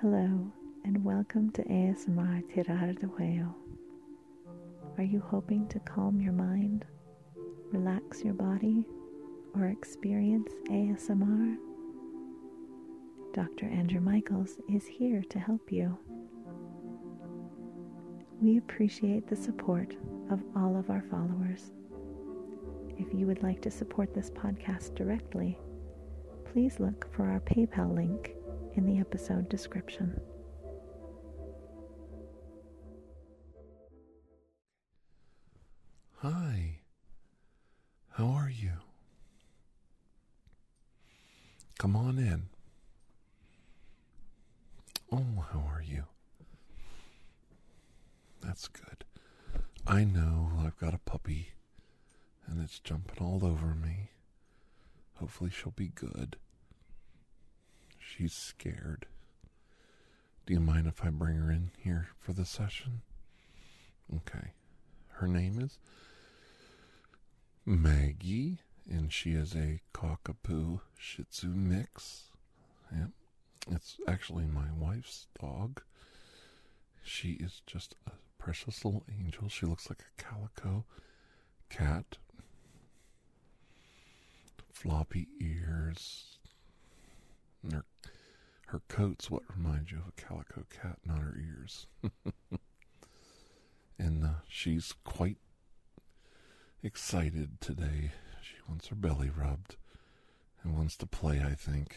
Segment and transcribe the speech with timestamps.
[0.00, 0.50] Hello,
[0.86, 3.52] and welcome to ASMR TirarADeguello.
[4.96, 6.86] Are you hoping to calm your mind,
[7.70, 8.86] relax your body,
[9.54, 11.54] or experience ASMR?
[13.34, 13.66] Dr.
[13.66, 15.98] Andrew Michaels is here to help you.
[18.40, 19.94] We appreciate the support
[20.30, 21.72] of all of our followers.
[22.96, 25.58] If you would like to support this podcast directly,
[26.50, 28.34] please look for our PayPal link
[28.74, 30.20] in the episode description.
[36.18, 36.80] Hi.
[38.12, 38.72] How are you?
[41.78, 42.48] Come on in.
[45.10, 46.04] Oh, how are you?
[48.42, 49.04] That's good.
[49.86, 51.52] I know I've got a puppy
[52.46, 54.10] and it's jumping all over me.
[55.14, 56.36] Hopefully, she'll be good.
[58.20, 59.06] She's scared.
[60.44, 63.00] Do you mind if I bring her in here for the session?
[64.14, 64.52] Okay.
[65.12, 65.78] Her name is
[67.64, 72.24] Maggie, and she is a cockapoo Shih Tzu mix.
[72.94, 73.08] Yep.
[73.70, 75.80] It's actually my wife's dog.
[77.02, 79.48] She is just a precious little angel.
[79.48, 80.84] She looks like a calico
[81.70, 82.18] cat.
[84.70, 86.36] Floppy ears.
[87.62, 87.84] And her,
[88.70, 91.88] her coat's what reminds you of a calico cat, not her ears.
[93.98, 95.38] and uh, she's quite
[96.80, 98.12] excited today.
[98.40, 99.76] She wants her belly rubbed
[100.62, 101.96] and wants to play, I think.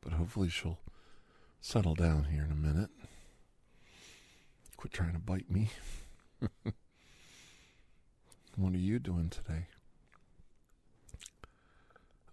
[0.00, 0.78] But hopefully she'll
[1.60, 2.90] settle down here in a minute.
[4.78, 5.68] Quit trying to bite me.
[8.56, 9.66] what are you doing today?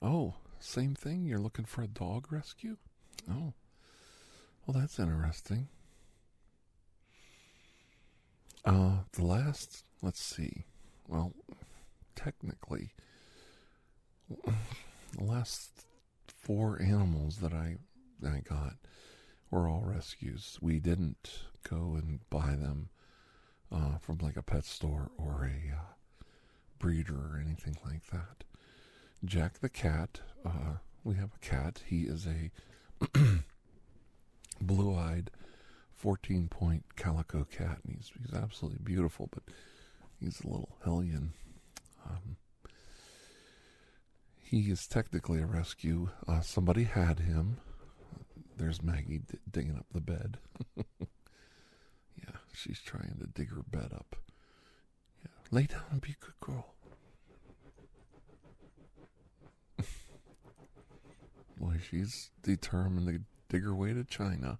[0.01, 1.25] Oh, same thing.
[1.25, 2.77] You're looking for a dog rescue?
[3.29, 3.53] Oh,
[4.65, 5.67] well, that's interesting.
[8.65, 10.65] Uh, the last, let's see.
[11.07, 11.33] Well,
[12.15, 12.91] technically,
[14.29, 15.85] the last
[16.27, 17.77] four animals that I
[18.25, 18.73] I got
[19.49, 20.57] were all rescues.
[20.61, 22.89] We didn't go and buy them
[23.71, 26.23] uh, from like a pet store or a uh,
[26.77, 28.43] breeder or anything like that.
[29.23, 31.81] Jack the cat, uh, we have a cat.
[31.85, 32.51] He is a
[34.61, 35.31] blue eyed
[35.95, 37.79] 14 point calico cat.
[37.85, 39.43] And he's, he's absolutely beautiful, but
[40.19, 41.33] he's a little hellion.
[42.09, 42.37] Um,
[44.41, 46.09] he is technically a rescue.
[46.27, 47.57] Uh, somebody had him.
[48.57, 50.37] There's Maggie d- digging up the bed.
[50.77, 54.15] yeah, she's trying to dig her bed up.
[55.23, 56.73] Yeah, lay down and be a good girl.
[61.59, 64.59] Boy, she's determined to dig her way to China.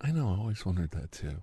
[0.00, 1.42] I know, I always wondered that too.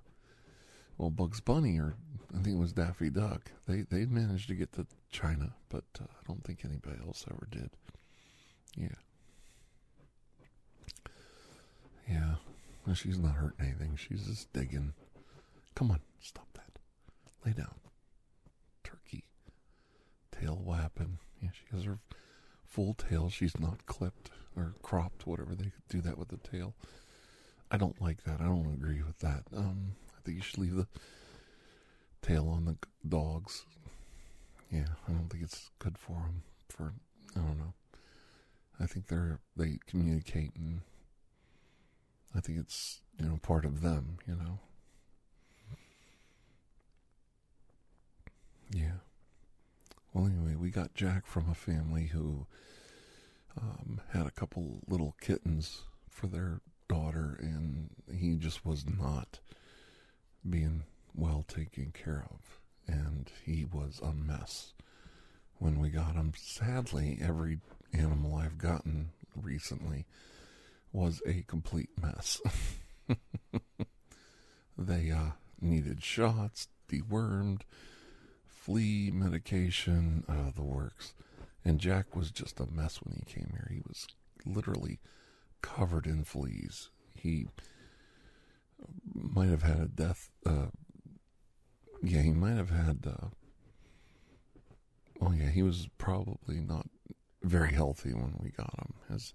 [0.98, 1.96] Well, Bugs Bunny, or
[2.32, 6.06] I think it was Daffy Duck, they they managed to get to China, but uh,
[6.06, 7.72] I don't think anybody else ever did.
[8.78, 8.88] Yeah.
[12.08, 12.36] Yeah.
[12.86, 13.96] Well, she's not hurting anything.
[13.98, 14.94] She's just digging.
[15.76, 16.80] Come on, stop that.
[17.46, 17.76] Lay down.
[18.84, 19.24] Turkey.
[20.32, 21.18] Tail wapping.
[21.42, 22.00] Yeah, she has her
[22.74, 23.30] full tail.
[23.30, 26.74] She's not clipped or cropped, whatever they do that with the tail.
[27.70, 28.42] I don't like that.
[28.42, 29.44] I don't agree with that.
[29.56, 30.88] Um, I think you should leave the
[32.22, 33.66] tail on the dogs.
[34.72, 36.44] Yeah, I don't think it's good for them.
[36.70, 36.94] For
[37.36, 37.74] I don't know.
[38.80, 40.82] I think they're they communicate, and
[42.36, 44.18] I think it's you know part of them.
[44.28, 44.60] You know.
[48.72, 48.98] Yeah.
[50.14, 52.46] Well, anyway, we got Jack from a family who
[53.60, 59.40] um, had a couple little kittens for their daughter, and he just was not
[60.48, 60.84] being
[61.16, 62.60] well taken care of.
[62.86, 64.74] And he was a mess
[65.58, 66.34] when we got him.
[66.38, 67.60] Sadly, every
[67.92, 70.06] animal I've gotten recently
[70.92, 72.40] was a complete mess.
[74.78, 77.62] they uh, needed shots, dewormed,
[78.64, 81.14] flea medication, uh, the works.
[81.66, 83.70] And Jack was just a mess when he came here.
[83.70, 84.08] He was
[84.46, 85.00] literally
[85.62, 86.90] covered in fleas.
[87.14, 87.48] He
[89.14, 90.30] might have had a death.
[90.46, 90.68] Uh,
[92.02, 93.06] yeah, he might have had.
[93.06, 93.28] Uh,
[95.22, 96.88] oh yeah, he was probably not
[97.42, 98.94] very healthy when we got him.
[99.12, 99.34] His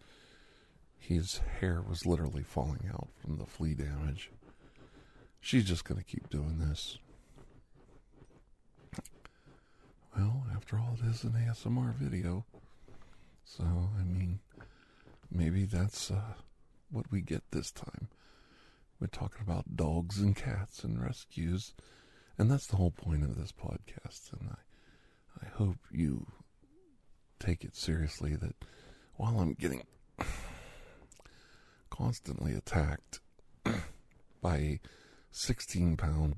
[0.99, 4.31] his hair was literally falling out from the flea damage.
[5.41, 6.99] She's just gonna keep doing this.
[10.17, 12.45] Well, after all, it is an ASMR video.
[13.45, 14.41] So, I mean,
[15.31, 16.35] maybe that's uh,
[16.91, 18.09] what we get this time.
[19.01, 21.73] We're talking about dogs and cats and rescues,
[22.37, 24.33] and that's the whole point of this podcast.
[24.33, 26.27] And I, I hope you
[27.39, 28.57] take it seriously that
[29.17, 29.85] while I'm getting
[31.91, 33.21] constantly attacked
[34.43, 34.81] by a
[35.31, 36.37] 16 pound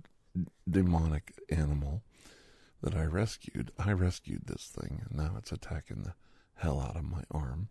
[0.69, 2.03] demonic animal
[2.83, 6.15] that I rescued, I rescued this thing, and now it's attacking the
[6.55, 7.69] hell out of my arm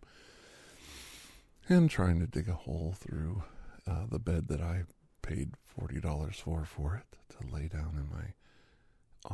[1.68, 3.42] and trying to dig a hole through
[3.86, 4.82] uh, the bed that I
[5.22, 8.34] paid forty dollars for for it to lay down in my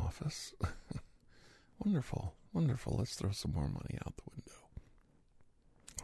[0.02, 0.54] office.
[1.84, 2.96] wonderful, wonderful.
[2.98, 4.68] Let's throw some more money out the window.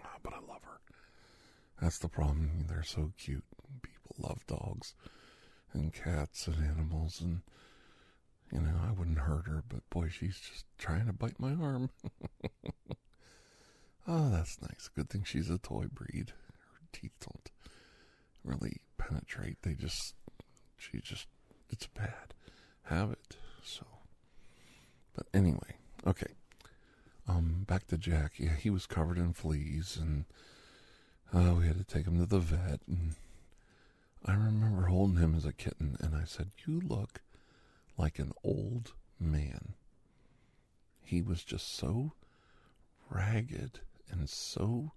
[0.05, 0.81] Ah, but I love her.
[1.81, 2.67] That's the problem.
[2.69, 3.45] They're so cute.
[3.83, 4.95] People love dogs
[5.73, 7.43] and cats and animals, and
[8.53, 11.91] you know I wouldn't hurt her, but boy, she's just trying to bite my arm.
[14.07, 14.91] oh, that's nice.
[14.95, 16.33] Good thing she's a toy breed.
[16.73, 17.51] Her teeth don't
[18.45, 19.63] really penetrate.
[19.63, 20.15] They just,
[20.77, 21.27] she just,
[21.71, 22.35] it's a bad
[22.85, 23.37] habit.
[23.65, 23.87] So,
[25.17, 25.77] but anyway,
[26.07, 26.33] okay.
[27.29, 28.33] Um, back to Jack.
[28.37, 30.25] Yeah, he was covered in fleas, and
[31.33, 32.81] uh, we had to take him to the vet.
[32.87, 33.15] And
[34.27, 37.21] I remember holding him as a kitten, and I said, "You look
[37.97, 39.75] like an old man."
[41.03, 42.13] He was just so
[43.11, 43.81] ragged
[44.11, 44.93] and so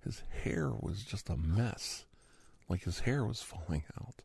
[0.00, 2.04] his hair was just a mess
[2.68, 4.22] like his hair was falling out.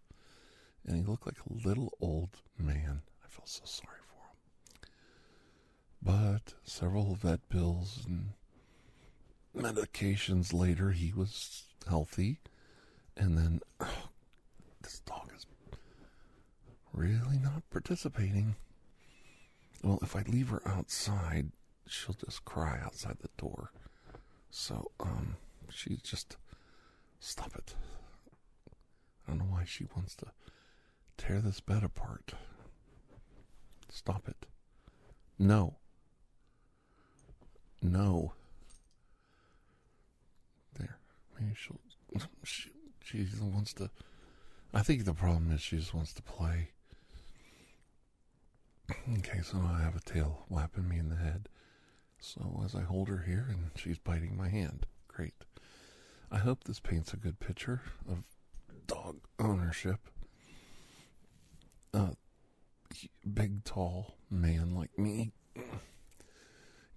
[0.86, 3.02] And he looked like a little old man.
[3.24, 4.90] I felt so sorry for him.
[6.02, 8.32] But several vet bills and
[9.56, 12.40] medications later, he was healthy.
[13.16, 14.10] And then oh,
[14.82, 15.46] this dog is
[16.94, 18.56] really not participating.
[19.84, 21.52] Well, if I leave her outside,
[21.88, 23.72] she'll just cry outside the door.
[24.50, 25.36] So, um,
[25.70, 26.38] she just
[27.20, 27.76] stop it.
[29.28, 30.28] I don't know why she wants to
[31.18, 32.34] tear this bed apart.
[33.90, 34.46] Stop it.
[35.40, 35.76] No.
[37.82, 38.34] No.
[40.78, 40.98] There.
[41.40, 41.80] Maybe she'll.
[42.44, 42.70] She,
[43.04, 43.90] she wants to.
[44.74, 46.70] I think the problem is she just wants to play.
[48.92, 51.48] Okay, so I have a tail whapping me in the head.
[52.20, 54.86] So as I hold her here and she's biting my hand.
[55.08, 55.34] Great.
[56.32, 58.24] I hope this paints a good picture of
[58.88, 60.00] dog ownership.
[61.94, 62.16] A
[63.32, 65.32] big, tall man like me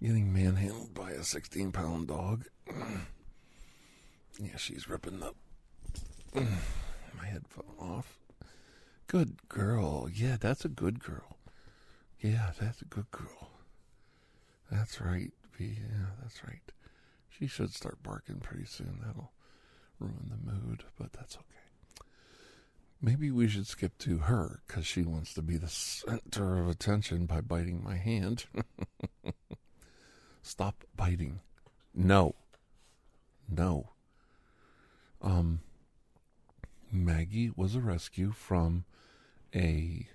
[0.02, 2.44] getting manhandled by a 16 pound dog.
[4.40, 5.32] yeah, she's ripping the.
[6.34, 8.18] my head fell off.
[9.06, 10.08] Good girl.
[10.12, 11.35] Yeah, that's a good girl.
[12.20, 13.50] Yeah, that's a good girl.
[14.70, 15.32] That's right.
[15.58, 16.72] Yeah, that's right.
[17.28, 19.00] She should start barking pretty soon.
[19.04, 19.32] That'll
[19.98, 21.44] ruin the mood, but that's okay.
[23.00, 27.26] Maybe we should skip to her because she wants to be the center of attention
[27.26, 28.46] by biting my hand.
[30.42, 31.40] Stop biting.
[31.94, 32.34] No.
[33.48, 33.90] No.
[35.20, 35.60] Um,
[36.90, 38.84] Maggie was a rescue from
[39.54, 40.06] a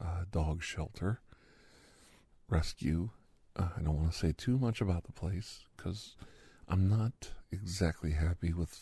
[0.00, 1.20] uh, dog shelter.
[2.50, 3.10] Rescue.
[3.54, 6.16] Uh, I don't want to say too much about the place because
[6.68, 8.80] I'm not exactly happy with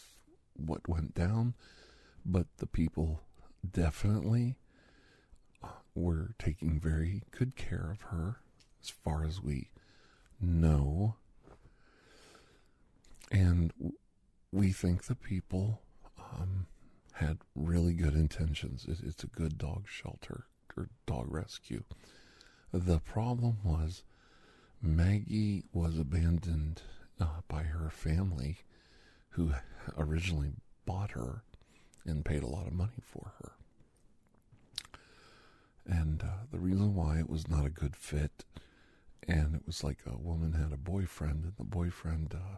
[0.56, 1.52] what went down,
[2.24, 3.20] but the people
[3.70, 4.56] definitely
[5.94, 8.38] were taking very good care of her
[8.82, 9.68] as far as we
[10.40, 11.16] know.
[13.30, 13.72] And
[14.50, 15.82] we think the people
[16.18, 16.66] um,
[17.14, 18.86] had really good intentions.
[18.88, 20.44] It, it's a good dog shelter
[20.74, 21.84] or dog rescue.
[22.72, 24.02] The problem was
[24.82, 26.82] Maggie was abandoned
[27.18, 28.58] uh, by her family
[29.30, 29.52] who
[29.96, 30.52] originally
[30.84, 31.42] bought her
[32.04, 33.52] and paid a lot of money for her.
[35.86, 38.44] And uh, the reason why it was not a good fit,
[39.26, 42.56] and it was like a woman had a boyfriend, and the boyfriend, uh,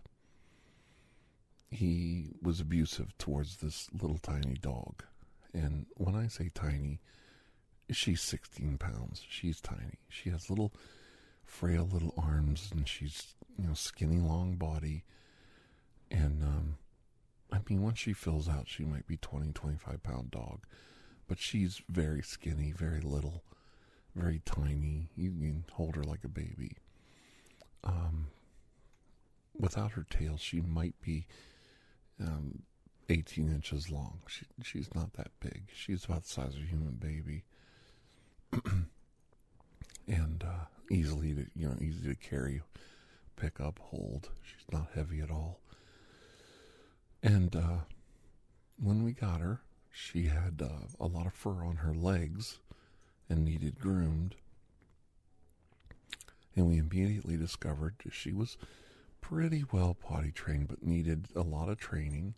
[1.71, 5.05] he was abusive towards this little tiny dog.
[5.55, 7.01] And when I say tiny,
[7.93, 9.25] she's 16 pounds.
[9.29, 9.99] She's tiny.
[10.09, 10.73] She has little,
[11.45, 15.05] frail little arms, and she's, you know, skinny, long body.
[16.11, 16.77] And, um,
[17.53, 20.67] I mean, once she fills out, she might be 20, 25 pound dog,
[21.29, 23.43] but she's very skinny, very little,
[24.15, 25.09] very tiny.
[25.17, 26.77] You can hold her like a baby.
[27.83, 28.29] Um,
[29.59, 31.27] without her tail, she might be
[32.21, 32.63] um,
[33.09, 34.21] 18 inches long.
[34.29, 35.69] She, she's not that big.
[35.75, 37.45] She's about the size of a human baby.
[40.07, 42.63] and uh, easily to, you know, easy to carry,
[43.37, 44.31] pick up, hold.
[44.43, 45.61] She's not heavy at all.
[47.23, 47.79] And uh,
[48.83, 49.61] when we got her,
[49.93, 52.59] she had uh, a lot of fur on her legs
[53.29, 54.35] and needed groomed.
[56.57, 58.57] And we immediately discovered she was
[59.21, 62.35] pretty well potty trained, but needed a lot of training.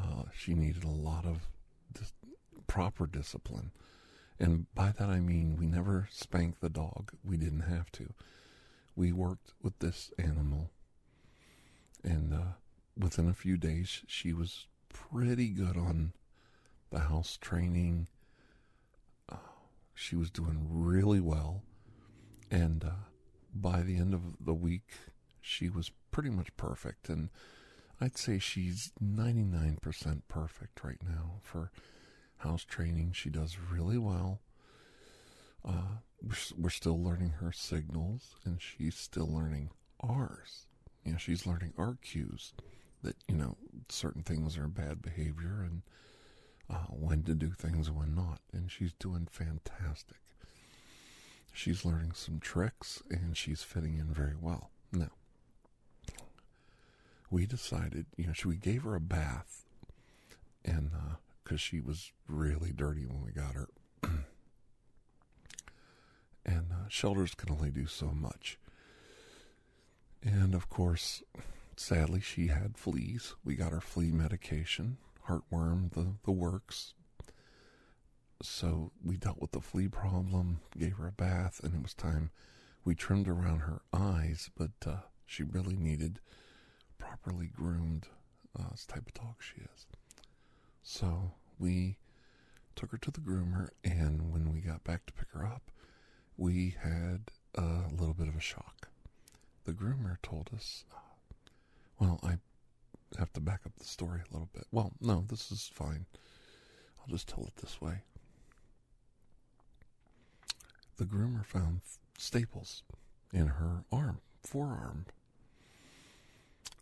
[0.00, 1.46] Uh, she needed a lot of
[1.92, 2.12] dis-
[2.66, 3.70] proper discipline.
[4.38, 7.12] And by that I mean we never spanked the dog.
[7.22, 8.12] We didn't have to.
[8.96, 10.70] We worked with this animal,
[12.04, 12.52] and uh,
[12.96, 16.12] within a few days, she was pretty good on
[16.90, 18.08] the house training.
[19.30, 19.36] Uh,
[19.94, 21.62] she was doing really well.
[22.50, 22.90] And uh,
[23.52, 24.92] by the end of the week,
[25.40, 27.08] she was pretty much perfect.
[27.08, 27.30] And
[28.00, 31.70] I'd say she's 99% perfect right now for
[32.44, 33.12] house training.
[33.12, 34.40] She does really well.
[35.66, 39.70] Uh, we're, we're still learning her signals, and she's still learning
[40.00, 40.66] ours.
[41.04, 42.52] You know, she's learning our cues
[43.02, 43.56] that, you know,
[43.88, 45.82] certain things are bad behavior and
[46.70, 48.40] uh, when to do things and when not.
[48.52, 50.18] And she's doing fantastic.
[51.52, 54.70] She's learning some tricks and she's fitting in very well.
[54.92, 55.10] Now,
[57.30, 59.64] we decided, you know, we gave her a bath
[60.64, 60.90] and
[61.44, 63.68] because she was really dirty when we got her.
[66.44, 68.58] and uh, shelters can only do so much.
[70.22, 71.22] And of course,
[71.76, 73.34] sadly, she had fleas.
[73.44, 74.96] We got her flea medication,
[75.28, 76.94] heartworm, the, the works.
[78.42, 82.30] So we dealt with the flea problem, gave her a bath, and it was time.
[82.84, 84.96] We trimmed around her eyes, but uh,
[85.26, 86.20] she really needed
[86.98, 88.08] properly groomed
[88.58, 89.86] uh, type of dog she is.
[90.86, 91.96] So we
[92.76, 95.70] took her to the groomer, and when we got back to pick her up,
[96.36, 98.88] we had a little bit of a shock.
[99.64, 100.98] The groomer told us, uh,
[101.98, 102.36] well, I
[103.18, 104.66] have to back up the story a little bit.
[104.70, 106.04] Well, no, this is fine.
[107.00, 108.02] I'll just tell it this way.
[110.98, 111.80] The groomer found
[112.18, 112.82] staples
[113.32, 115.06] in her arm, forearm.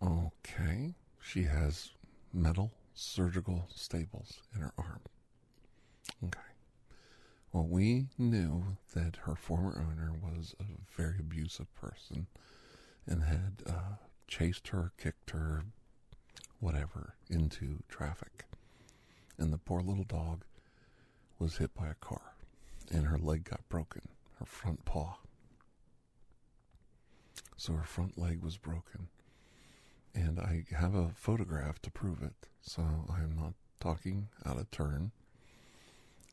[0.02, 1.90] Okay, she has
[2.32, 5.00] metal surgical staples in her arm.
[6.25, 6.38] Okay.
[7.52, 10.64] Well, we knew that her former owner was a
[10.96, 12.26] very abusive person
[13.06, 13.96] and had uh,
[14.26, 15.64] chased her, kicked her,
[16.61, 18.44] whatever, into traffic.
[19.38, 20.44] And the poor little dog
[21.38, 22.34] was hit by a car,
[22.90, 24.02] and her leg got broken,
[24.38, 25.16] her front paw.
[27.56, 29.08] So her front leg was broken.
[30.14, 34.71] And I have a photograph to prove it, so I am not talking out of
[34.71, 35.12] turn.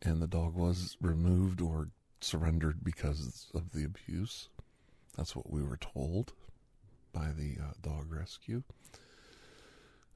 [0.01, 1.89] And the dog was removed or
[2.21, 4.49] surrendered because of the abuse.
[5.15, 6.33] That's what we were told
[7.13, 8.63] by the uh, dog rescue.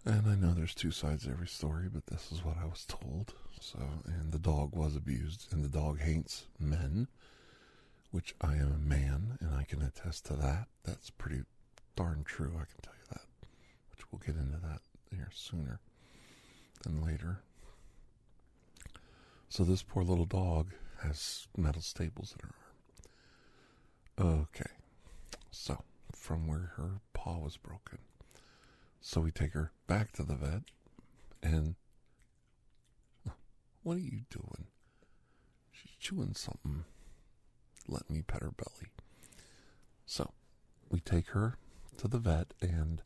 [0.06, 2.86] And I know there's two sides to every story, but this is what I was
[2.86, 3.34] told.
[3.62, 7.08] So, and the dog was abused, and the dog hates men,
[8.12, 10.68] which I am a man, and I can attest to that.
[10.84, 11.44] That's pretty
[11.96, 13.03] darn true, I can tell you.
[14.10, 14.82] Which we'll get into that
[15.16, 15.80] here sooner
[16.84, 17.42] than later.
[19.50, 22.56] So, this poor little dog has metal staples in her
[24.26, 24.44] arm.
[24.44, 24.72] Okay,
[25.52, 28.00] so from where her paw was broken.
[29.02, 30.62] So we take her back to the vet,
[31.42, 31.76] and
[33.84, 34.68] what are you doing?
[35.72, 36.86] She's chewing something.
[37.88, 38.92] Let me pet her belly.
[40.06, 40.32] So
[40.90, 41.58] we take her
[41.98, 43.02] to the vet, and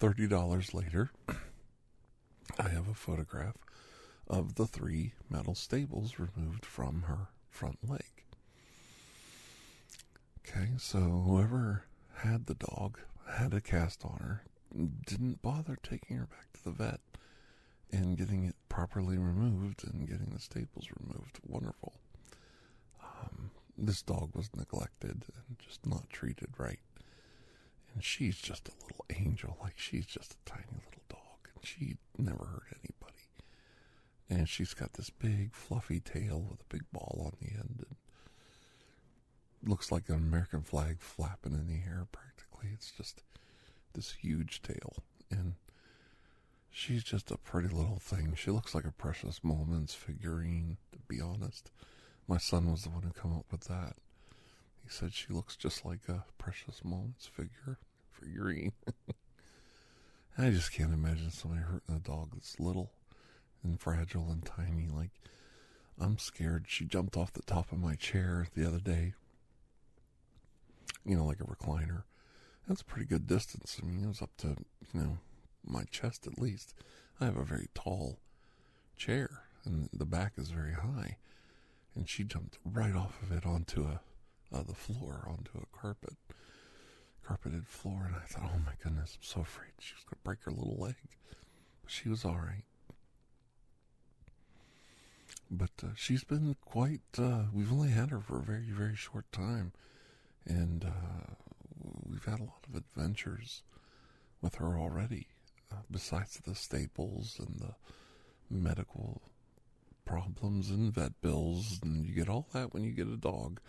[0.00, 1.10] $30 later,
[2.58, 3.56] I have a photograph
[4.28, 8.24] of the three metal staples removed from her front leg.
[10.46, 11.84] Okay, so whoever
[12.18, 12.98] had the dog,
[13.28, 14.42] had a cast on her,
[15.06, 17.00] didn't bother taking her back to the vet
[17.90, 21.38] and getting it properly removed and getting the staples removed.
[21.46, 21.94] Wonderful.
[23.02, 26.80] Um, this dog was neglected and just not treated right.
[27.96, 31.96] And she's just a little angel, like she's just a tiny little dog, and she
[32.18, 33.30] never hurt anybody.
[34.28, 37.96] And she's got this big fluffy tail with a big ball on the end, and
[39.66, 42.68] looks like an American flag flapping in the air practically.
[42.74, 43.22] It's just
[43.94, 44.96] this huge tail.
[45.30, 45.54] And
[46.70, 48.34] she's just a pretty little thing.
[48.36, 51.70] She looks like a Precious Moments figurine, to be honest.
[52.28, 53.94] My son was the one who came up with that.
[54.84, 57.78] He said she looks just like a Precious Moments figure
[58.20, 58.72] figurine.
[60.38, 62.90] I just can't imagine somebody hurting a dog that's little
[63.62, 64.88] and fragile and tiny.
[64.88, 65.12] Like,
[65.98, 66.66] I'm scared.
[66.68, 69.14] She jumped off the top of my chair the other day
[71.06, 72.02] you know, like a recliner.
[72.66, 73.78] That's a pretty good distance.
[73.80, 74.56] I mean, it was up to,
[74.92, 75.18] you know,
[75.64, 76.74] my chest at least.
[77.20, 78.18] I have a very tall
[78.96, 81.16] chair, and the back is very high.
[81.94, 84.00] And she jumped right off of it onto a
[84.52, 86.14] uh, the floor, onto a carpet,
[87.26, 88.04] carpeted floor.
[88.06, 90.50] And I thought, oh my goodness, I'm so afraid she was going to break her
[90.50, 90.94] little leg.
[91.82, 92.64] But she was all right.
[95.50, 97.00] But uh, she's been quite.
[97.16, 99.72] Uh, we've only had her for a very, very short time,
[100.44, 101.34] and uh,
[102.08, 103.62] we've had a lot of adventures
[104.40, 105.28] with her already.
[105.70, 107.74] Uh, besides the staples and the
[108.48, 109.22] medical
[110.04, 113.60] problems and vet bills, and you get all that when you get a dog.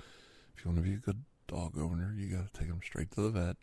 [0.56, 3.12] If you want to be a good dog owner, you got to take them straight
[3.12, 3.56] to the vet.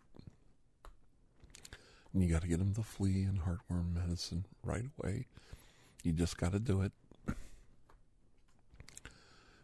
[2.12, 5.26] And you got to get them the flea and heartworm medicine right away.
[6.02, 6.92] You just got to do it.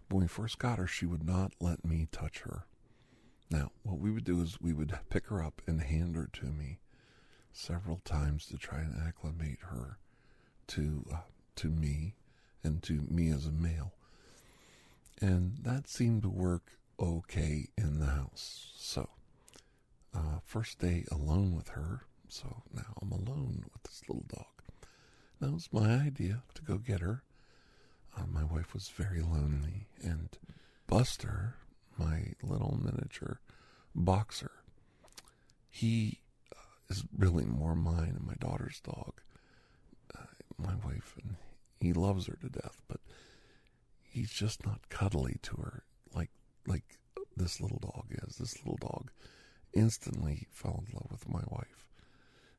[0.09, 2.65] when we first got her, she would not let me touch her.
[3.51, 6.47] Now, what we would do is we would pick her up and hand her to
[6.47, 6.79] me
[7.53, 9.99] several times to try and acclimate her
[10.69, 11.17] to uh,
[11.57, 12.15] to me
[12.63, 13.93] and to me as a male.
[15.21, 18.73] And that seemed to work okay in the house.
[18.77, 19.09] So,
[20.15, 22.03] uh, first day alone with her.
[22.29, 24.47] So now I'm alone with this little dog.
[25.41, 27.23] That was my idea to go get her.
[28.17, 30.29] Uh, my wife was very lonely, and
[30.87, 31.55] Buster,
[31.97, 33.41] my little miniature
[33.95, 34.51] boxer,
[35.71, 36.19] he
[36.89, 39.21] is really more mine and my daughter's dog.
[40.15, 40.25] Uh,
[40.59, 41.37] my wife and
[41.81, 43.01] he loves her to death, but
[44.03, 45.85] he's just not cuddly to her
[46.71, 46.99] like
[47.37, 48.37] this little dog is.
[48.37, 49.11] This little dog
[49.73, 51.89] instantly fell in love with my wife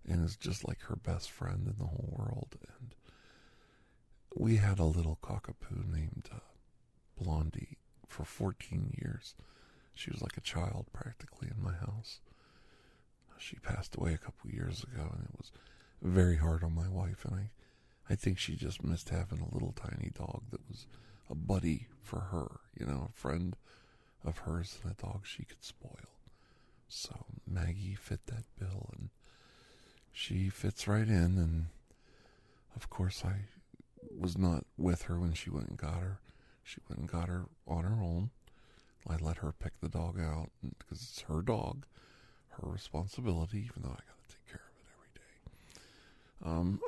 [0.08, 2.58] and is just like her best friend in the whole world.
[2.80, 2.96] And
[4.36, 6.39] we had a little cockapoo named uh,
[7.22, 7.77] Blondie
[8.08, 9.36] for 14 years.
[9.94, 12.20] She was like a child practically in my house.
[13.38, 15.51] She passed away a couple years ago, and it was
[16.01, 17.25] very hard on my wife.
[17.25, 17.50] And I,
[18.10, 20.86] I think she just missed having a little tiny dog that was
[21.30, 23.56] a buddy for her, you know, a friend
[24.23, 26.10] of hers and a dog she could spoil.
[26.88, 29.10] So Maggie fit that bill, and
[30.12, 31.38] she fits right in.
[31.38, 31.65] And
[32.75, 33.45] of course, I
[34.17, 36.19] was not with her when she went and got her.
[36.63, 38.29] She went and got her on her own.
[39.07, 41.86] I let her pick the dog out because it's her dog
[42.51, 45.31] her responsibility, even though I got to take care of it every day.
[46.45, 46.79] Um,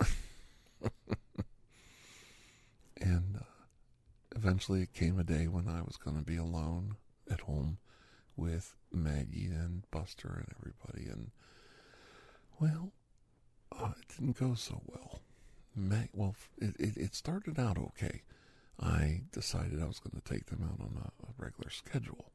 [3.01, 6.95] and uh, eventually it came a day when I was going to be alone
[7.29, 7.77] at home
[8.35, 11.09] with Maggie and Buster and everybody.
[11.09, 11.31] And,
[12.59, 12.91] well,
[13.71, 15.21] uh, it didn't go so well.
[15.75, 18.21] Mag- well, it, it, it, started out okay.
[18.79, 22.31] I decided I was going to take them out on a, a regular schedule.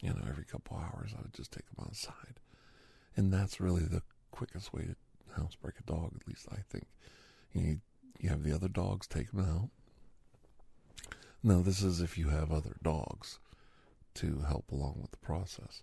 [0.00, 2.40] You know, every couple hours I would just take them outside.
[3.16, 4.96] And that's really the quickest way to
[5.36, 6.86] housebreak a dog, at least I think.
[7.52, 7.80] You,
[8.18, 9.68] you have the other dogs take them out.
[11.42, 13.38] Now, this is if you have other dogs
[14.14, 15.82] to help along with the process.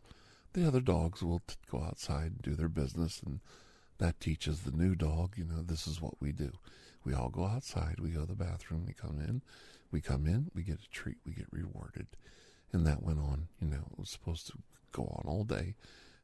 [0.54, 3.40] The other dogs will t- go outside and do their business, and
[3.98, 6.52] that teaches the new dog, you know, this is what we do.
[7.04, 9.42] We all go outside, we go to the bathroom, we come in,
[9.92, 12.08] we come in, we get a treat, we get rewarded.
[12.74, 14.54] And that went on, you know, it was supposed to
[14.92, 15.76] go on all day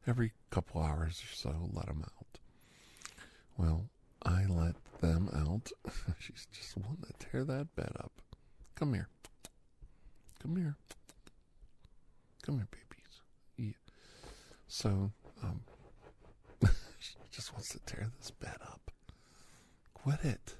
[0.08, 2.40] every couple hours or so, let them out.
[3.58, 3.86] Well,
[4.24, 5.72] I let them out.
[6.20, 8.12] She's just wanting to tear that bed up.
[8.76, 9.10] Come here.
[10.42, 10.76] Come here.
[12.44, 13.22] Come here, babies.
[13.58, 13.94] Yeah.
[14.68, 15.62] So, um,
[17.00, 18.92] she just wants to tear this bed up.
[19.94, 20.56] Quit it.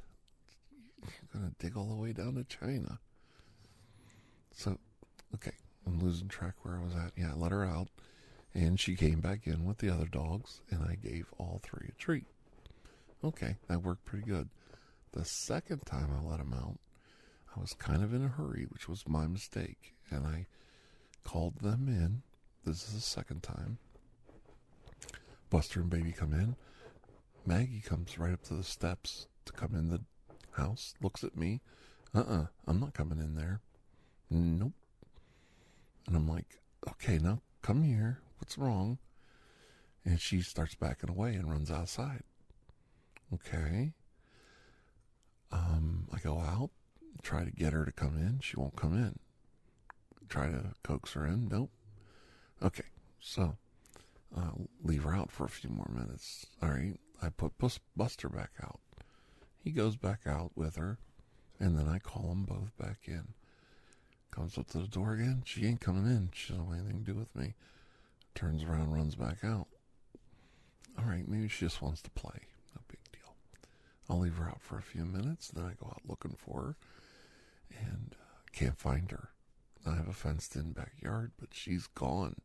[1.02, 3.00] You're going to dig all the way down to China.
[4.54, 4.80] So,
[5.36, 5.52] okay,
[5.86, 7.12] I'm losing track where I was at.
[7.18, 7.90] Yeah, I let her out.
[8.54, 12.00] And she came back in with the other dogs, and I gave all three a
[12.00, 12.28] treat.
[13.24, 14.48] Okay, that worked pretty good.
[15.12, 16.78] The second time I let them out,
[17.58, 20.46] I was kind of in a hurry, which was my mistake, and I
[21.24, 22.22] called them in.
[22.66, 23.78] This is the second time.
[25.50, 26.56] Buster and Baby come in.
[27.46, 30.02] Maggie comes right up to the steps to come in the
[30.52, 31.62] house, looks at me.
[32.16, 33.62] Uh uh-uh, uh, i am not coming in there.
[34.30, 34.74] Nope.
[36.08, 36.60] And I'm like,
[36.90, 38.20] okay, now come here.
[38.40, 38.98] What's wrong?
[40.06, 42.24] And she starts backing away and runs outside.
[43.34, 43.94] Okay.
[45.52, 46.72] Um, I go out,
[47.22, 48.40] try to get her to come in.
[48.42, 49.20] She won't come in.
[50.30, 51.48] Try to coax her in.
[51.50, 51.72] Nope.
[52.62, 52.86] Okay.
[53.20, 53.58] So,
[54.36, 54.52] uh,
[54.84, 56.46] leave her out for a few more minutes.
[56.62, 56.98] All right.
[57.22, 57.54] I put
[57.96, 58.80] Buster back out.
[59.64, 60.98] He goes back out with her,
[61.58, 63.30] and then I call them both back in.
[64.30, 65.44] Comes up to the door again.
[65.46, 66.32] She ain't coming in.
[66.34, 67.54] She doesn't have anything to do with me
[68.36, 69.68] turns around, runs back out.
[70.98, 72.40] All right, maybe she just wants to play.
[72.76, 73.36] No big deal.
[74.10, 76.76] I'll leave her out for a few minutes, then I go out looking for her
[77.80, 79.30] and uh, can't find her.
[79.86, 82.36] I have a fenced in backyard, but she's gone.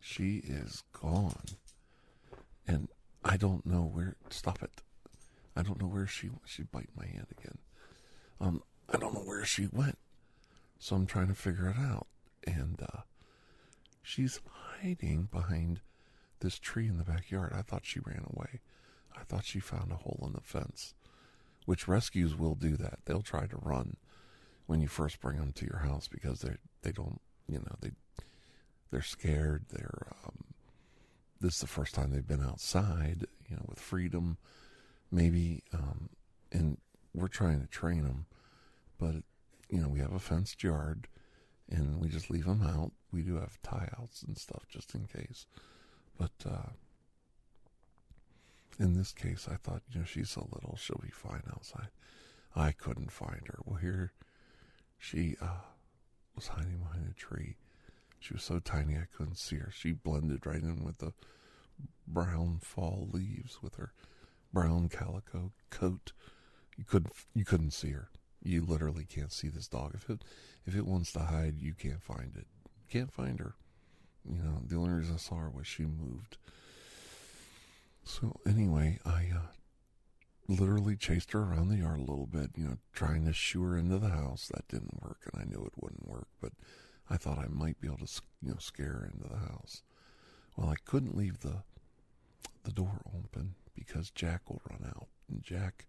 [0.00, 1.44] She is gone.
[2.66, 2.88] And
[3.24, 4.16] I don't know where.
[4.30, 4.82] Stop it.
[5.56, 7.58] I don't know where she she bite my hand again.
[8.40, 9.98] Um, I don't know where she went,
[10.78, 12.06] so I'm trying to figure it out.
[12.46, 13.00] And uh,
[14.02, 14.40] she's
[14.80, 15.80] hiding behind
[16.40, 17.52] this tree in the backyard.
[17.54, 18.60] I thought she ran away.
[19.16, 20.94] I thought she found a hole in the fence,
[21.66, 23.00] which rescues will do that.
[23.04, 23.96] They'll try to run
[24.70, 27.90] when you first bring them to your house because they they don't you know they
[28.92, 29.64] they're scared.
[29.68, 30.44] They're um,
[31.40, 34.36] this is the first time they've been outside, you know, with freedom.
[35.10, 36.08] Maybe, um,
[36.52, 36.78] and
[37.12, 38.26] we're trying to train them,
[38.96, 39.16] but
[39.68, 41.08] you know, we have a fenced yard,
[41.68, 42.92] and we just leave them out.
[43.10, 45.46] We do have tie outs and stuff just in case,
[46.16, 46.70] but uh,
[48.78, 51.88] in this case, I thought, you know, she's so little, she'll be fine outside.
[52.54, 53.58] I couldn't find her.
[53.64, 54.12] Well, here
[55.00, 55.64] she uh,
[56.36, 57.56] was hiding behind a tree.
[58.20, 59.72] She was so tiny I couldn't see her.
[59.74, 61.12] She blended right in with the
[62.06, 63.92] brown fall leaves with her
[64.52, 66.12] brown calico coat.
[66.76, 68.10] You couldn't you couldn't see her.
[68.42, 69.92] You literally can't see this dog.
[69.94, 70.22] If it
[70.66, 72.46] if it wants to hide, you can't find it.
[72.64, 73.54] You can't find her.
[74.28, 76.36] You know, the only reason I saw her was she moved.
[78.04, 79.46] So anyway, I uh,
[80.50, 83.76] literally chased her around the yard a little bit, you know, trying to shoo her
[83.76, 84.50] into the house.
[84.52, 86.52] That didn't work, and I knew it wouldn't work, but
[87.08, 89.82] I thought I might be able to, you know, scare her into the house.
[90.56, 91.62] Well, I couldn't leave the
[92.64, 95.86] the door open because Jack will run out, and Jack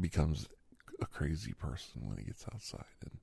[0.00, 0.46] becomes
[1.00, 3.18] a crazy person when he gets outside, and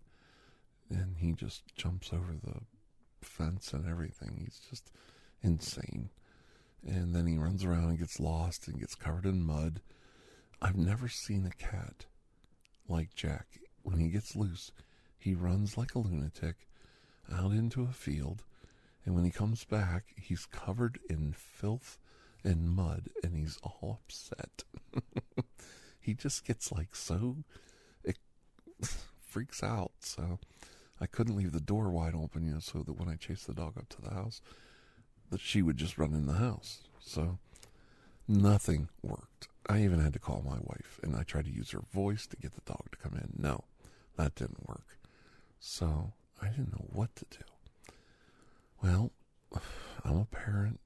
[0.89, 2.61] and he just jumps over the
[3.21, 4.39] fence and everything.
[4.43, 4.91] He's just
[5.41, 6.09] insane.
[6.87, 9.81] And then he runs around and gets lost and gets covered in mud.
[10.65, 12.05] I've never seen a cat
[12.89, 13.59] like Jack.
[13.83, 14.71] When he gets loose,
[15.15, 16.55] he runs like a lunatic
[17.31, 18.43] out into a field,
[19.05, 21.99] and when he comes back, he's covered in filth
[22.43, 24.63] and mud, and he's all upset.
[25.99, 27.43] he just gets like so,
[28.03, 28.17] it
[29.27, 29.91] freaks out.
[29.99, 30.39] So
[30.99, 33.53] I couldn't leave the door wide open, you know, so that when I chased the
[33.53, 34.41] dog up to the house,
[35.29, 36.79] that she would just run in the house.
[36.99, 37.37] So
[38.27, 39.47] nothing worked.
[39.67, 42.37] I even had to call my wife, and I tried to use her voice to
[42.37, 43.33] get the dog to come in.
[43.41, 43.63] No,
[44.17, 44.99] that didn't work.
[45.59, 47.43] So I didn't know what to do.
[48.83, 49.11] Well,
[50.03, 50.79] I'm a parent.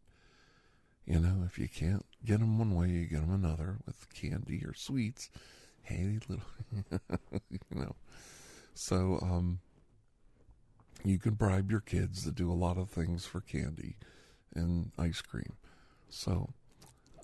[1.05, 4.63] You know, if you can't get them one way, you get them another with candy
[4.65, 5.29] or sweets.
[5.81, 6.45] Hey, little,
[7.49, 7.95] you know.
[8.75, 9.59] So, um,
[11.03, 13.97] you can bribe your kids to do a lot of things for candy
[14.53, 15.53] and ice cream.
[16.09, 16.53] So,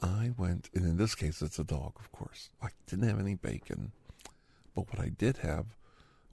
[0.05, 2.49] I went, and in this case, it's a dog, of course.
[2.61, 3.91] I didn't have any bacon,
[4.75, 5.65] but what I did have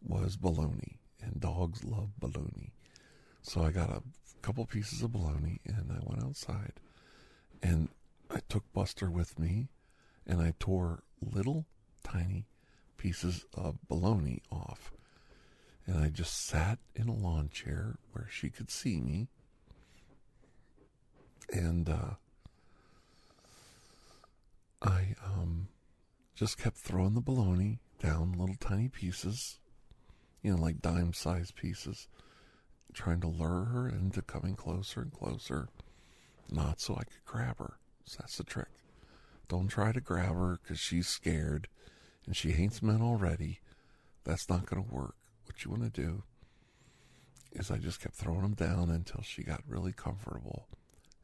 [0.07, 2.73] was bologna and dogs love bologna.
[3.43, 4.03] So I got a
[4.43, 6.75] couple pieces of bologna and I went outside
[7.63, 7.89] and
[8.31, 9.69] I took Buster with me
[10.27, 11.67] and I tore little
[12.03, 12.47] tiny
[12.97, 14.93] pieces of bologna off.
[15.87, 19.29] And I just sat in a lawn chair where she could see me.
[21.53, 22.15] And uh,
[24.83, 25.69] I um,
[26.35, 29.61] just kept throwing the bologna down little tiny pieces
[30.43, 32.09] you know, like dime sized pieces,
[32.93, 35.69] trying to lure her into coming closer and closer,
[36.51, 37.79] not so I could grab her.
[38.05, 38.69] So that's the trick.
[39.49, 41.69] Don't try to grab her because she's scared
[42.27, 43.61] and she hates men already.
[44.25, 45.15] That's not going to work.
[45.47, 46.25] What you want to do
[47.53, 50.67] is I just kept throwing them down until she got really comfortable.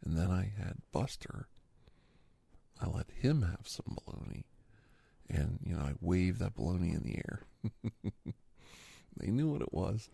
[0.04, 1.48] And then I had Buster.
[2.80, 4.44] I let him have some bologna.
[5.28, 7.42] And, you know, I waved that bologna in the air.
[9.18, 10.08] They knew what it was.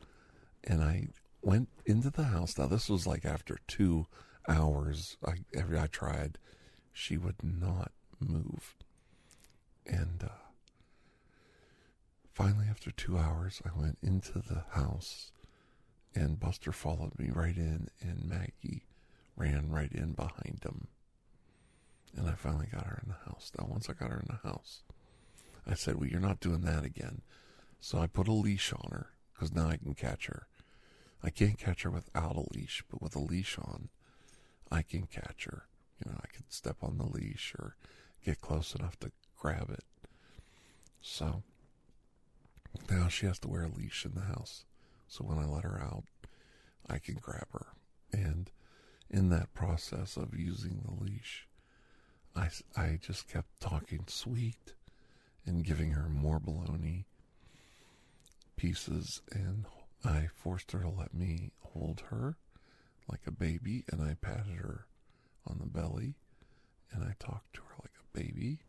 [0.64, 1.09] And I
[1.42, 2.57] went into the house.
[2.57, 4.07] Now, this was like after two
[4.48, 5.16] hours.
[5.24, 6.38] I, every I tried,
[6.92, 8.74] she would not move.
[9.87, 10.29] And uh,
[12.33, 15.33] finally, after two hours, I went into the house,
[16.14, 18.87] and Buster followed me right in, and Maggie
[19.37, 20.88] ran right in behind him.
[22.16, 23.50] And I finally got her in the house.
[23.59, 24.83] Now, once I got her in the house,
[25.66, 27.22] I said, Well, you're not doing that again.
[27.81, 30.46] So I put a leash on her because now I can catch her.
[31.22, 33.88] I can't catch her without a leash, but with a leash on,
[34.70, 35.64] I can catch her.
[36.05, 37.77] You know, I can step on the leash or
[38.24, 39.85] get close enough to grab it.
[41.00, 41.42] So
[42.90, 44.64] now she has to wear a leash in the house.
[45.09, 46.05] So when I let her out,
[46.88, 47.66] I can grab her.
[48.12, 48.50] And
[49.11, 51.46] in that process of using the leash,
[52.37, 54.75] I, I just kept talking sweet,
[55.47, 57.05] and giving her more bologna
[58.57, 59.20] pieces.
[59.31, 59.66] And
[60.05, 62.37] I forced her to let me hold her
[63.09, 64.87] like a baby, and I patted her
[65.47, 66.14] on the belly,
[66.92, 68.61] and I talked to her like a baby,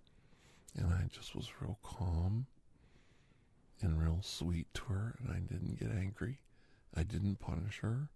[0.75, 2.47] and I just was real calm
[3.81, 6.39] and real sweet to her, and I didn't get angry.
[6.95, 8.09] I didn't punish her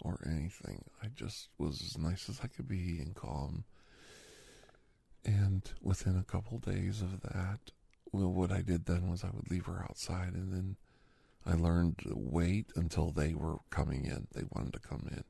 [0.00, 0.84] or anything.
[1.02, 3.64] I just was as nice as I could be and calm.
[5.24, 7.70] And within a couple days of that,
[8.12, 10.76] well, what I did then was I would leave her outside, and then
[11.46, 14.26] I learned to wait until they were coming in.
[14.32, 15.24] They wanted to come in,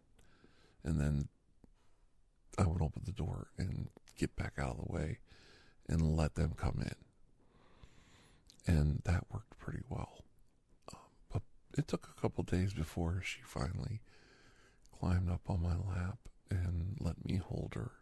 [0.82, 1.28] and then
[2.58, 5.18] I would open the door and get back out of the way
[5.88, 6.94] and let them come in.
[8.74, 10.24] And that worked pretty well.
[10.92, 11.00] Um,
[11.32, 11.42] but
[11.76, 14.00] it took a couple days before she finally
[14.98, 16.18] climbed up on my lap
[16.50, 17.92] and let me hold her.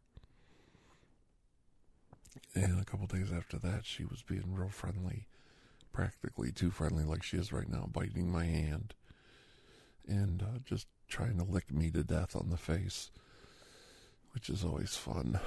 [2.54, 5.26] And a couple days after that, she was being real friendly,
[5.92, 8.94] practically too friendly, like she is right now, biting my hand
[10.06, 13.10] and uh, just trying to lick me to death on the face,
[14.32, 15.38] which is always fun.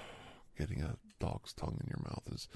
[0.58, 2.48] Getting a dog's tongue in your mouth is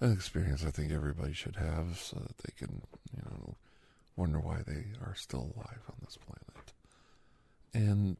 [0.00, 2.82] an experience I think everybody should have so that they can,
[3.14, 3.54] you know,
[4.16, 6.72] wonder why they are still alive on this planet.
[7.74, 8.16] And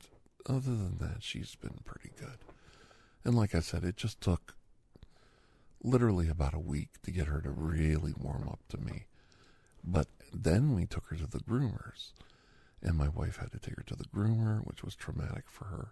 [0.47, 2.39] other than that, she's been pretty good.
[3.25, 4.55] And like I said, it just took
[5.83, 9.07] literally about a week to get her to really warm up to me.
[9.83, 12.13] But then we took her to the groomers,
[12.83, 15.89] and my wife had to take her to the groomer, which was traumatic for her.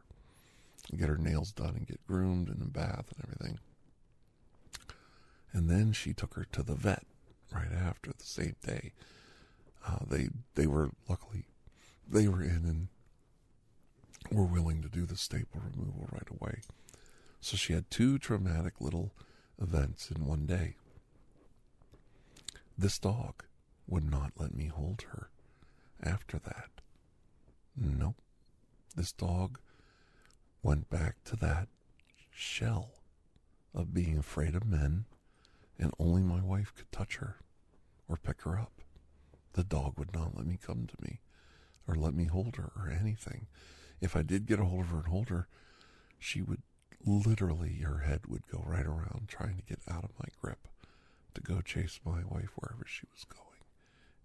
[0.96, 3.58] Get her nails done and get groomed and a bath and everything.
[5.52, 7.04] And then she took her to the vet
[7.52, 8.92] right after the same day.
[9.86, 11.44] Uh, they they were luckily
[12.06, 12.88] they were in and
[14.30, 16.60] were willing to do the staple removal right away.
[17.40, 19.12] So she had two traumatic little
[19.60, 20.74] events in one day.
[22.76, 23.44] This dog
[23.86, 25.30] would not let me hold her
[26.02, 26.70] after that.
[27.76, 28.16] Nope.
[28.96, 29.58] This dog
[30.62, 31.68] went back to that
[32.30, 32.90] shell
[33.74, 35.04] of being afraid of men,
[35.78, 37.36] and only my wife could touch her
[38.08, 38.72] or pick her up.
[39.52, 41.20] The dog would not let me come to me
[41.86, 43.46] or let me hold her or anything.
[44.00, 45.48] If I did get a hold of her and hold her,
[46.18, 46.62] she would
[47.04, 50.68] literally, her head would go right around trying to get out of my grip
[51.34, 53.44] to go chase my wife wherever she was going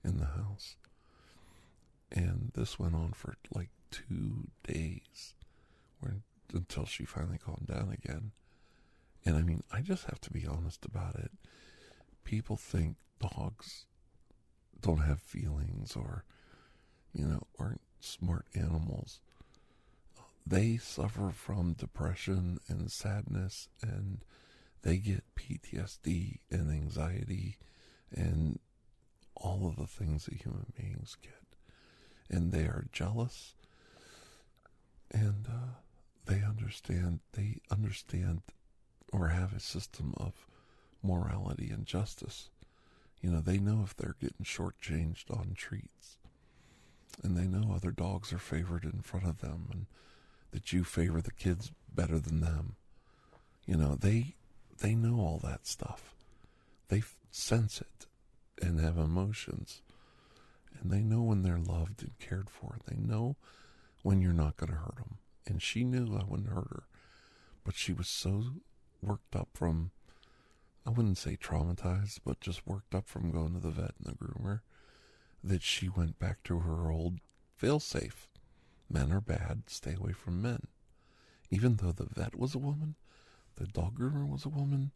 [0.04, 0.76] in the house.
[2.12, 5.34] And this went on for like two days
[6.00, 6.18] where,
[6.54, 8.32] until she finally calmed down again.
[9.26, 11.32] And I mean, I just have to be honest about it.
[12.24, 13.86] People think dogs
[14.82, 16.24] don't have feelings or,
[17.14, 19.20] you know, aren't smart animals
[20.46, 24.24] they suffer from depression and sadness and
[24.82, 27.58] they get PTSD and anxiety
[28.12, 28.60] and
[29.36, 31.32] all of the things that human beings get.
[32.30, 33.56] And they are jealous
[35.12, 35.80] and uh,
[36.26, 38.42] they understand, they understand
[39.12, 40.48] or have a system of
[41.02, 42.50] morality and justice.
[43.22, 46.18] You know, they know if they're getting shortchanged on treats.
[47.24, 49.86] And they know other dogs are favored in front of them and
[50.54, 52.76] that you favor the kids better than them.
[53.66, 54.36] You know, they
[54.80, 56.14] they know all that stuff.
[56.90, 58.06] They sense it
[58.62, 59.82] and have emotions.
[60.80, 62.78] And they know when they're loved and cared for.
[62.88, 63.36] They know
[64.04, 65.18] when you're not going to hurt them.
[65.46, 66.84] And she knew I wouldn't hurt her.
[67.64, 68.44] But she was so
[69.02, 69.92] worked up from,
[70.86, 74.18] I wouldn't say traumatized, but just worked up from going to the vet and the
[74.18, 74.60] groomer
[75.44, 77.20] that she went back to her old
[77.56, 78.28] fail safe
[78.94, 80.68] men are bad, stay away from men.
[81.50, 82.96] Even though the vet was a woman,
[83.56, 84.92] the dog groomer was a woman,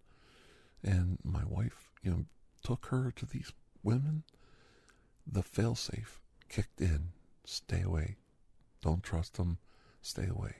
[0.83, 2.25] and my wife, you know,
[2.63, 3.51] took her to these
[3.83, 4.23] women,
[5.25, 7.09] the failsafe kicked in.
[7.45, 8.17] Stay away.
[8.81, 9.57] Don't trust them.
[10.01, 10.57] Stay away.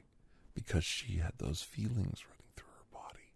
[0.54, 3.32] Because she had those feelings running through her body.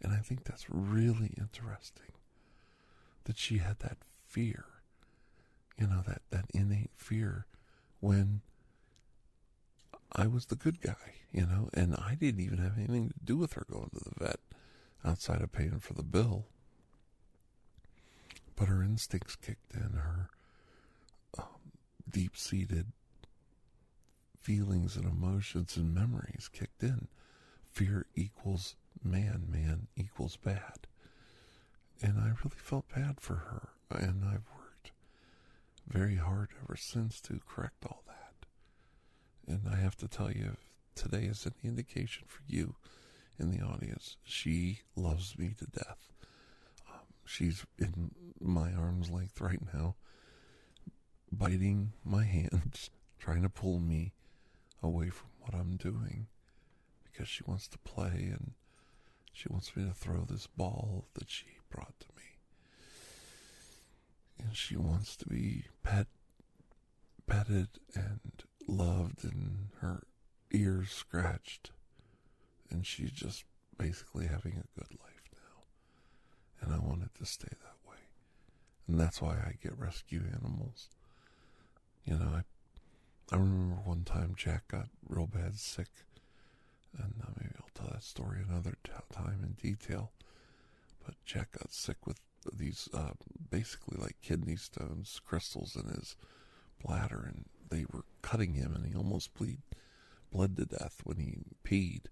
[0.00, 2.12] And I think that's really interesting
[3.24, 4.64] that she had that fear,
[5.78, 7.46] you know, that, that innate fear
[8.00, 8.40] when
[10.12, 13.36] I was the good guy, you know, and I didn't even have anything to do
[13.36, 14.40] with her going to the vet
[15.04, 16.46] outside of paying for the bill.
[18.56, 20.28] But her instincts kicked in, her
[21.38, 21.72] um,
[22.10, 22.86] deep seated
[24.38, 27.08] feelings and emotions and memories kicked in.
[27.70, 30.86] Fear equals man, man equals bad.
[32.02, 34.90] And I really felt bad for her, and I've worked
[35.86, 38.09] very hard ever since to correct all that.
[39.50, 40.56] And I have to tell you,
[40.94, 42.76] today is any indication for you
[43.36, 46.12] in the audience, she loves me to death.
[46.88, 49.96] Um, she's in my arm's length right now,
[51.32, 54.12] biting my hands, trying to pull me
[54.84, 56.28] away from what I'm doing
[57.02, 58.52] because she wants to play and
[59.32, 62.22] she wants me to throw this ball that she brought to me.
[64.38, 66.06] And she wants to be pet
[67.26, 70.02] petted and loved and her
[70.52, 71.70] ears scratched.
[72.70, 73.44] And she's just
[73.78, 75.62] basically having a good life now.
[76.60, 77.96] And I want it to stay that way.
[78.86, 80.88] And that's why I get rescue animals.
[82.04, 82.42] You know, I
[83.32, 85.86] I remember one time Jack got real bad sick,
[86.98, 90.10] and uh, maybe I'll tell that story another t- time in detail.
[91.04, 92.18] But Jack got sick with
[92.52, 93.12] these uh,
[93.50, 96.16] basically like kidney stones, crystals in his
[96.84, 99.60] bladder, and they were cutting him, and he almost bleed,
[100.32, 102.06] bled to death when he peed.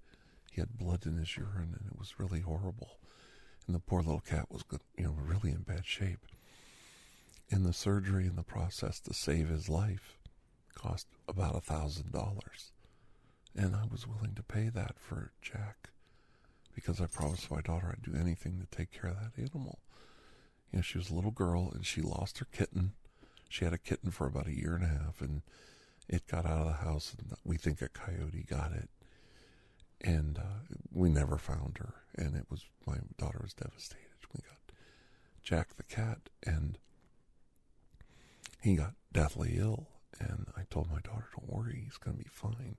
[0.51, 2.99] He had blood in his urine, and it was really horrible.
[3.67, 4.65] And the poor little cat was,
[4.97, 6.21] you know, really in bad shape.
[7.51, 10.19] And the surgery and the process to save his life
[10.75, 12.73] cost about a thousand dollars.
[13.55, 15.91] And I was willing to pay that for Jack
[16.75, 19.81] because I promised my daughter I'd do anything to take care of that animal.
[20.73, 22.93] You know, she was a little girl and she lost her kitten.
[23.49, 25.43] She had a kitten for about a year and a half and
[26.09, 28.89] it got out of the house and we think a coyote got it.
[30.01, 31.95] And uh, we never found her.
[32.17, 34.05] And it was, my daughter was devastated.
[34.33, 34.75] We got
[35.43, 36.79] Jack the cat and
[38.61, 39.89] he got deathly ill
[40.21, 42.77] and I told my daughter, don't worry, he's going to be fine.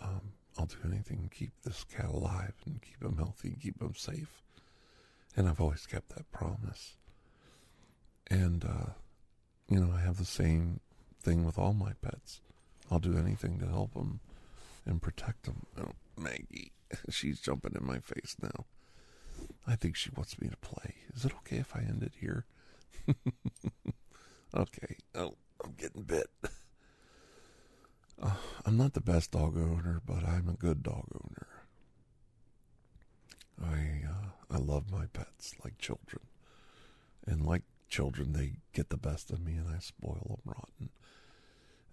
[0.00, 3.94] Um, I'll do anything to keep this cat alive and keep him healthy keep him
[3.96, 4.42] safe.
[5.36, 6.96] And I've always kept that promise.
[8.28, 8.90] And, uh,
[9.72, 10.80] you know, I have the same
[11.22, 12.40] thing with all my pets.
[12.90, 14.20] I'll do anything to help them
[14.84, 15.64] and protect them.
[15.80, 16.72] Oh, Maggie,
[17.10, 18.66] she's jumping in my face now.
[19.66, 20.94] I think she wants me to play.
[21.14, 22.44] Is it okay if I end it here?
[24.54, 24.96] okay.
[25.14, 26.28] Oh, I'm getting bit.
[28.22, 28.34] Uh,
[28.66, 31.46] I'm not the best dog owner, but I'm a good dog owner.
[33.60, 36.22] I uh, I love my pets like children,
[37.26, 40.90] and like children, they get the best of me, and I spoil them rotten.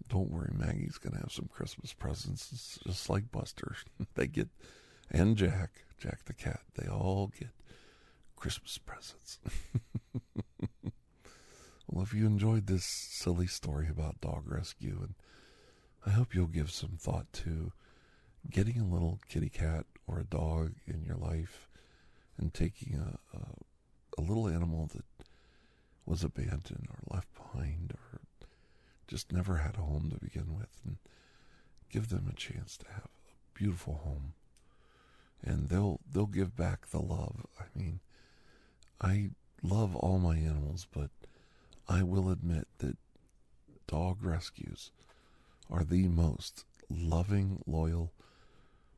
[0.08, 2.50] Don't worry, Maggie's gonna have some Christmas presents.
[2.52, 3.76] It's just like Buster.
[4.16, 4.50] they get,
[5.12, 6.62] and Jack, Jack the cat.
[6.76, 7.52] They all get
[8.36, 9.40] Christmas presents.
[11.92, 15.16] Well, if you enjoyed this silly story about dog rescue, and
[16.06, 17.72] I hope you'll give some thought to
[18.48, 21.68] getting a little kitty cat or a dog in your life
[22.38, 23.42] and taking a, a,
[24.20, 25.04] a little animal that
[26.10, 28.20] was abandoned or left behind or
[29.08, 30.98] just never had a home to begin with and
[31.90, 34.34] give them a chance to have a beautiful home
[35.44, 38.00] and they'll they'll give back the love i mean
[39.02, 39.30] i
[39.64, 41.10] love all my animals but
[41.90, 42.98] I will admit that
[43.88, 44.92] dog rescues
[45.72, 48.14] are the most loving, loyal,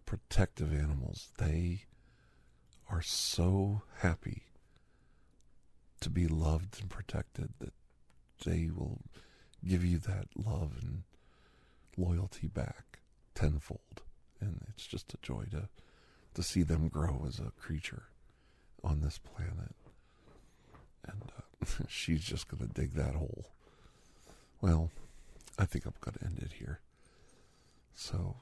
[0.05, 1.29] protective animals.
[1.37, 1.85] They
[2.89, 4.43] are so happy
[6.01, 7.73] to be loved and protected that
[8.45, 9.01] they will
[9.65, 11.03] give you that love and
[11.97, 12.99] loyalty back
[13.35, 14.01] tenfold.
[14.39, 15.69] And it's just a joy to
[16.33, 18.03] to see them grow as a creature
[18.83, 19.75] on this planet.
[21.05, 23.47] And uh, she's just going to dig that hole.
[24.61, 24.91] Well,
[25.59, 26.79] I think I'm going to end it here.
[27.93, 28.37] So,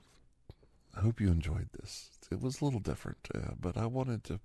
[0.96, 2.12] I hope you enjoyed this.
[2.32, 4.40] It was a little different, uh, but I wanted to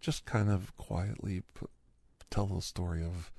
[0.00, 1.70] just kind of quietly put,
[2.30, 3.30] tell the story of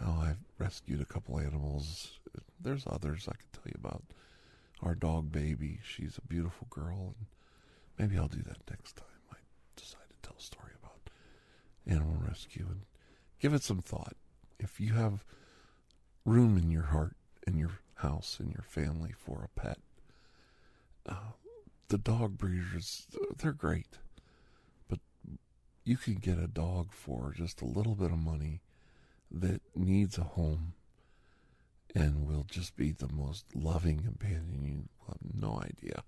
[0.00, 2.18] how I've rescued a couple animals.
[2.60, 4.02] There's others I could tell you about.
[4.82, 7.26] Our dog baby, she's a beautiful girl, and
[7.98, 9.06] maybe I'll do that next time.
[9.32, 9.36] I
[9.74, 11.10] decide to tell a story about
[11.86, 12.82] animal rescue and
[13.40, 14.14] give it some thought.
[14.58, 15.24] If you have
[16.24, 17.16] room in your heart,
[17.46, 19.78] in your house, in your family for a pet,
[21.08, 21.32] uh,
[21.88, 23.06] the dog breeders,
[23.38, 23.98] they're great.
[25.86, 28.60] You can get a dog for just a little bit of money
[29.30, 30.72] that needs a home
[31.94, 36.02] and will just be the most loving companion you have no idea.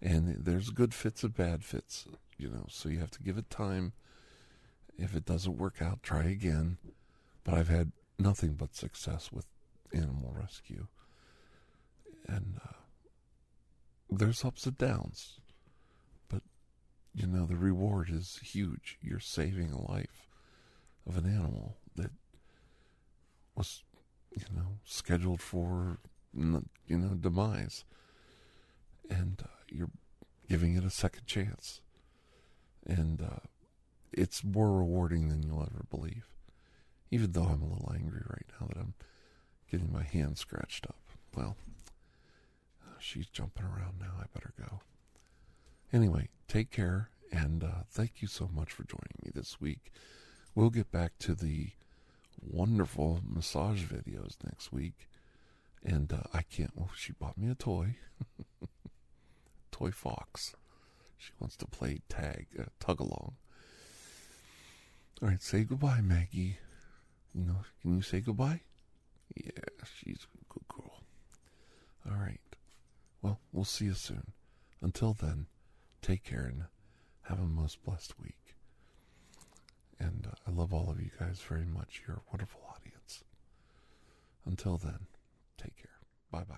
[0.00, 2.06] And there's good fits and bad fits,
[2.38, 3.92] you know, so you have to give it time
[4.96, 6.78] if it doesn't work out, try again.
[7.42, 7.90] But I've had
[8.20, 9.46] nothing but success with
[9.92, 10.86] animal rescue.
[12.28, 12.74] And uh,
[14.08, 15.40] there's ups and downs.
[17.14, 18.98] You know, the reward is huge.
[19.02, 20.28] You're saving a life
[21.06, 22.10] of an animal that
[23.54, 23.82] was,
[24.34, 25.98] you know, scheduled for,
[26.34, 27.84] you know, demise.
[29.10, 29.90] And uh, you're
[30.48, 31.80] giving it a second chance.
[32.86, 33.46] And uh,
[34.12, 36.26] it's more rewarding than you'll ever believe.
[37.10, 38.94] Even though I'm a little angry right now that I'm
[39.70, 40.96] getting my hand scratched up.
[41.36, 41.56] Well,
[42.82, 44.12] uh, she's jumping around now.
[44.18, 44.80] I better go.
[45.92, 49.92] Anyway, take care and uh, thank you so much for joining me this week.
[50.54, 51.70] We'll get back to the
[52.40, 55.08] wonderful massage videos next week.
[55.84, 57.96] And uh, I can't, well, she bought me a toy.
[59.72, 60.54] toy fox.
[61.18, 63.34] She wants to play tag, uh, tug along.
[65.20, 66.58] All right, say goodbye, Maggie.
[67.34, 68.60] You know, can you say goodbye?
[69.36, 69.50] Yeah,
[69.84, 71.02] she's a good girl.
[72.08, 72.40] All right.
[73.22, 74.32] Well, we'll see you soon.
[74.80, 75.46] Until then,
[76.02, 76.64] take care and
[77.22, 78.56] have a most blessed week.
[79.98, 82.02] And uh, I love all of you guys very much.
[82.06, 83.22] You're a wonderful audience.
[84.44, 85.06] Until then,
[85.56, 86.00] take care.
[86.30, 86.56] Bye bye.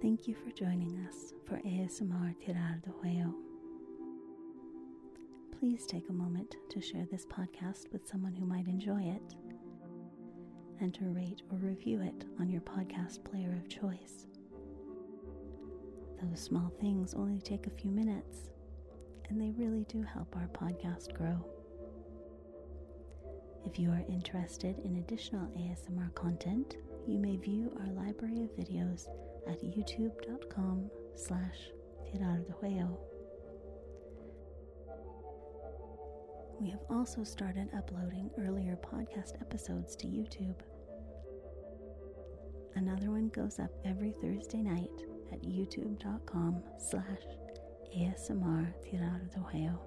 [0.00, 3.45] Thank you for joining us for ASMR TirarADeguello.
[5.58, 9.34] Please take a moment to share this podcast with someone who might enjoy it
[10.80, 14.26] and to rate or review it on your podcast player of choice.
[16.22, 18.50] Those small things only take a few minutes,
[19.30, 21.42] and they really do help our podcast grow.
[23.64, 26.76] If you are interested in additional ASMR content,
[27.06, 29.06] you may view our library of videos
[29.48, 31.70] at youtube.com slash
[32.04, 32.98] tiraradeguello.
[36.60, 40.54] We have also started uploading earlier podcast episodes to YouTube.
[42.74, 47.22] Another one goes up every Thursday night at youtube.com slash
[47.94, 49.78] ASMR Tirar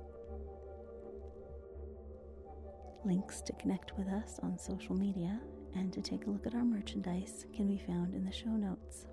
[3.06, 5.40] Links to connect with us on social media
[5.76, 9.08] and to take a look at our merchandise can be found in the show notes.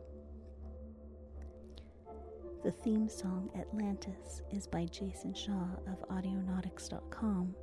[2.67, 7.55] The theme song Atlantis is by Jason Shaw of Audionautix.com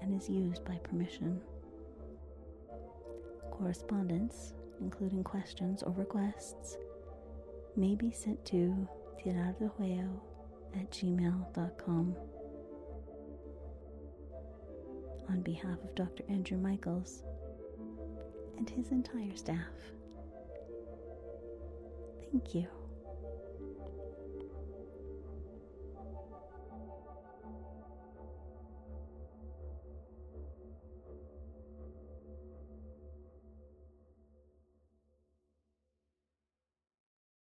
[0.00, 1.42] and is used by permission.
[3.50, 6.78] Correspondence, including questions or requests,
[7.76, 8.88] may be sent to
[9.22, 10.08] TirarADeguello
[10.74, 12.16] at gmail.com.
[15.28, 16.24] On behalf of Dr.
[16.30, 17.24] Andrew Michaels
[18.56, 19.68] and his entire staff,
[22.32, 22.66] thank you.